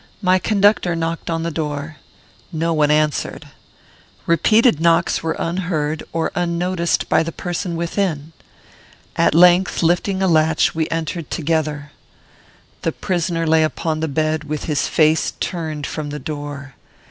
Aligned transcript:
My 0.23 0.39
conductor 0.39 0.95
knocked 0.95 1.29
at 1.29 1.43
the 1.43 1.51
door. 1.51 1.97
No 2.51 2.73
one 2.73 2.89
answered. 2.89 3.49
Repeated 4.25 4.79
knocks 4.81 5.21
were 5.21 5.35
unheard 5.37 6.01
or 6.11 6.31
unnoticed 6.33 7.07
by 7.07 7.21
the 7.21 7.31
person 7.31 7.75
within. 7.75 8.31
At 9.15 9.35
length, 9.35 9.83
lifting 9.83 10.23
a 10.23 10.27
latch, 10.27 10.73
we 10.73 10.89
entered 10.89 11.29
together. 11.29 11.91
The 12.81 12.91
prisoner 12.93 13.45
lay 13.45 13.63
upon 13.63 13.99
the 13.99 14.07
bed, 14.07 14.43
with 14.45 14.63
his 14.63 14.87
face 14.87 15.33
turned 15.39 15.85
from 15.85 16.09
the 16.09 16.17
door. 16.17 16.73